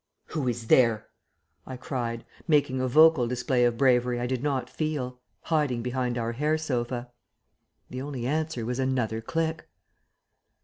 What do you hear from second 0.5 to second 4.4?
there?" I cried, making a vocal display of bravery I